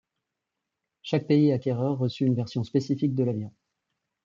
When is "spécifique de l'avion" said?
2.63-3.53